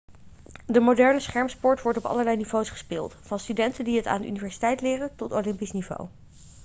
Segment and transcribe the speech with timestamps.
[0.65, 4.81] de moderne schermsport wordt op allerlei niveaus gespeeld van studenten die het aan de universiteit
[4.81, 6.07] leren tot olympisch niveau